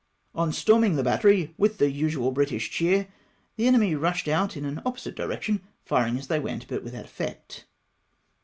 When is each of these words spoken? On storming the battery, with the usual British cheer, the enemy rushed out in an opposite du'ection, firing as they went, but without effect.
On 0.33 0.51
storming 0.51 0.95
the 0.95 1.03
battery, 1.03 1.53
with 1.59 1.77
the 1.77 1.91
usual 1.91 2.31
British 2.31 2.71
cheer, 2.71 3.07
the 3.55 3.67
enemy 3.67 3.93
rushed 3.93 4.27
out 4.27 4.57
in 4.57 4.65
an 4.65 4.81
opposite 4.83 5.15
du'ection, 5.15 5.61
firing 5.85 6.17
as 6.17 6.25
they 6.25 6.39
went, 6.39 6.67
but 6.67 6.83
without 6.83 7.05
effect. 7.05 7.67